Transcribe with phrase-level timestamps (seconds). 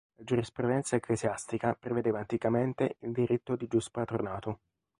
[0.15, 4.61] La giurisprudenza ecclesiastica prevedeva anticamente il diritto di giuspatronato.